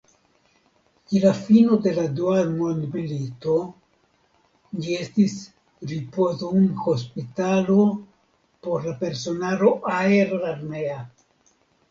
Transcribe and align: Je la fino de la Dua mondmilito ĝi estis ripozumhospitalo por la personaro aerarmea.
Je 1.09 1.19
la 1.23 1.31
fino 1.39 1.75
de 1.87 1.91
la 1.97 2.03
Dua 2.19 2.37
mondmilito 2.53 3.57
ĝi 4.85 4.95
estis 5.01 5.35
ripozumhospitalo 5.91 7.75
por 8.69 8.87
la 8.91 8.95
personaro 9.05 9.69
aerarmea. 9.99 10.97